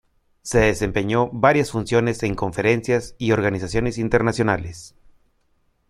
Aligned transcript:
Se 0.41 0.57
desempeñó 0.61 1.29
varias 1.31 1.69
funciones 1.69 2.23
en 2.23 2.33
conferencias 2.33 3.13
y 3.19 3.33
organizaciones 3.33 3.99
internacionales. 3.99 4.95